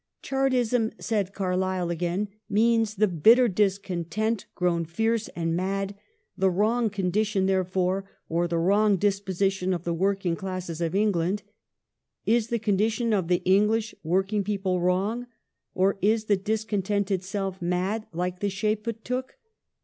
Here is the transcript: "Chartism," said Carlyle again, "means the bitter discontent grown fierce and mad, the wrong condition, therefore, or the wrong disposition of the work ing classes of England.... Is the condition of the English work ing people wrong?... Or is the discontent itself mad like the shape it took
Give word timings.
"Chartism," 0.23 0.91
said 0.99 1.31
Carlyle 1.31 1.91
again, 1.91 2.29
"means 2.49 2.95
the 2.95 3.07
bitter 3.07 3.47
discontent 3.47 4.47
grown 4.55 4.83
fierce 4.83 5.27
and 5.35 5.55
mad, 5.55 5.93
the 6.35 6.49
wrong 6.49 6.89
condition, 6.89 7.45
therefore, 7.45 8.09
or 8.27 8.47
the 8.47 8.57
wrong 8.57 8.95
disposition 8.97 9.75
of 9.75 9.83
the 9.83 9.93
work 9.93 10.25
ing 10.25 10.35
classes 10.35 10.81
of 10.81 10.95
England.... 10.95 11.43
Is 12.25 12.47
the 12.47 12.57
condition 12.57 13.13
of 13.13 13.27
the 13.27 13.43
English 13.45 13.93
work 14.01 14.33
ing 14.33 14.43
people 14.43 14.79
wrong?... 14.81 15.27
Or 15.75 15.99
is 16.01 16.23
the 16.25 16.35
discontent 16.35 17.11
itself 17.11 17.61
mad 17.61 18.07
like 18.11 18.39
the 18.39 18.49
shape 18.49 18.87
it 18.87 19.05
took 19.05 19.37